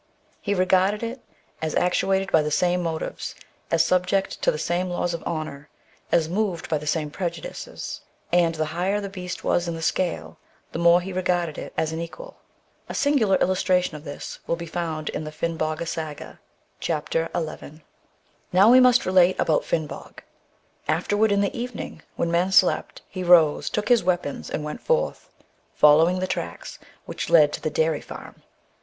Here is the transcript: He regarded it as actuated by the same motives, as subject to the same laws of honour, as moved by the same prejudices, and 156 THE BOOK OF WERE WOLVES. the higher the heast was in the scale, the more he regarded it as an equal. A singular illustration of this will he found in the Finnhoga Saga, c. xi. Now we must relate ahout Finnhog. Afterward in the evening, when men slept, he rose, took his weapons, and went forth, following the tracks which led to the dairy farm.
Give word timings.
He 0.41 0.55
regarded 0.55 1.03
it 1.03 1.21
as 1.61 1.75
actuated 1.75 2.31
by 2.31 2.41
the 2.41 2.49
same 2.49 2.81
motives, 2.81 3.35
as 3.69 3.85
subject 3.85 4.41
to 4.41 4.49
the 4.49 4.57
same 4.57 4.89
laws 4.89 5.13
of 5.13 5.21
honour, 5.25 5.69
as 6.11 6.27
moved 6.27 6.67
by 6.69 6.79
the 6.79 6.87
same 6.87 7.11
prejudices, 7.11 8.01
and 8.31 8.57
156 8.57 9.35
THE 9.35 9.37
BOOK 9.37 9.39
OF 9.41 9.43
WERE 9.43 9.51
WOLVES. 9.51 9.61
the 9.61 9.61
higher 9.61 9.61
the 9.61 9.61
heast 9.61 9.67
was 9.67 9.67
in 9.67 9.75
the 9.75 9.81
scale, 10.19 10.39
the 10.71 10.79
more 10.79 11.01
he 11.01 11.13
regarded 11.13 11.59
it 11.59 11.71
as 11.77 11.91
an 11.91 12.01
equal. 12.01 12.37
A 12.89 12.95
singular 12.95 13.35
illustration 13.35 13.95
of 13.95 14.03
this 14.03 14.39
will 14.47 14.55
he 14.55 14.65
found 14.65 15.09
in 15.09 15.23
the 15.23 15.31
Finnhoga 15.31 15.85
Saga, 15.87 16.39
c. 16.79 16.91
xi. 17.11 17.81
Now 18.51 18.71
we 18.71 18.79
must 18.79 19.05
relate 19.05 19.37
ahout 19.37 19.63
Finnhog. 19.63 20.23
Afterward 20.87 21.31
in 21.31 21.41
the 21.41 21.55
evening, 21.55 22.01
when 22.15 22.31
men 22.31 22.51
slept, 22.51 23.03
he 23.07 23.23
rose, 23.23 23.69
took 23.69 23.87
his 23.89 24.03
weapons, 24.03 24.49
and 24.49 24.63
went 24.63 24.81
forth, 24.81 25.29
following 25.75 26.17
the 26.17 26.25
tracks 26.25 26.79
which 27.05 27.29
led 27.29 27.53
to 27.53 27.61
the 27.61 27.69
dairy 27.69 28.01
farm. 28.01 28.41